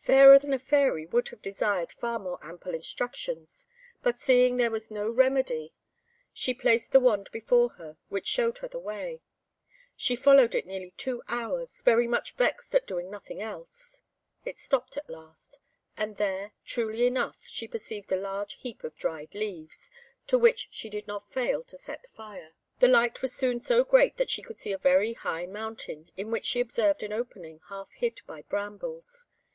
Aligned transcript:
Fairer 0.00 0.38
than 0.40 0.54
a 0.54 0.58
Fairy 0.58 1.06
would 1.06 1.28
have 1.28 1.42
desired 1.42 1.92
far 1.92 2.18
more 2.18 2.38
ample 2.42 2.74
instructions; 2.74 3.66
but 4.02 4.18
seeing 4.18 4.56
there 4.56 4.70
was 4.70 4.90
no 4.90 5.08
remedy, 5.08 5.72
she 6.32 6.54
placed 6.54 6.90
the 6.90 6.98
wand 6.98 7.28
before 7.30 7.68
her, 7.74 7.96
which 8.08 8.26
showed 8.26 8.58
her 8.58 8.66
the 8.66 8.78
way. 8.78 9.20
She 9.94 10.16
followed 10.16 10.54
it 10.54 10.66
nearly 10.66 10.92
two 10.92 11.22
hours, 11.28 11.82
very 11.82 12.08
much 12.08 12.34
vexed 12.34 12.74
at 12.74 12.86
doing 12.86 13.10
nothing 13.10 13.42
else. 13.42 14.00
It 14.44 14.56
stopped 14.56 14.96
at 14.96 15.10
last, 15.10 15.60
and 15.96 16.16
there, 16.16 16.52
truly 16.64 17.06
enough, 17.06 17.44
she 17.46 17.68
perceived 17.68 18.10
a 18.10 18.16
large 18.16 18.54
heap 18.54 18.82
of 18.82 18.96
dried 18.96 19.34
leaves, 19.34 19.90
to 20.26 20.38
which 20.38 20.68
she 20.72 20.88
did 20.88 21.06
not 21.06 21.30
fail 21.30 21.62
to 21.64 21.76
set 21.76 22.06
fire. 22.08 22.54
The 22.80 22.88
light 22.88 23.20
was 23.20 23.34
soon 23.34 23.60
so 23.60 23.84
great 23.84 24.16
that 24.16 24.30
she 24.30 24.42
could 24.42 24.58
see 24.58 24.72
a 24.72 24.78
very 24.78 25.12
high 25.12 25.46
mountain, 25.46 26.10
in 26.16 26.30
which 26.30 26.46
she 26.46 26.60
observed 26.60 27.02
an 27.02 27.12
opening 27.12 27.60
half 27.68 27.92
hid 27.92 28.22
by 28.26 28.42
brambles. 28.42 29.26